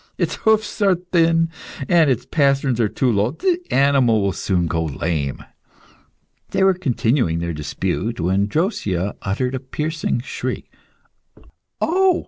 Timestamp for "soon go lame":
4.31-5.43